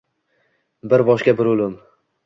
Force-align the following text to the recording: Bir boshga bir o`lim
Bir 0.95 1.05
boshga 1.13 1.37
bir 1.43 1.55
o`lim 1.55 1.81